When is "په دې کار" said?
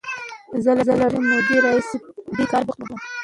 2.25-2.61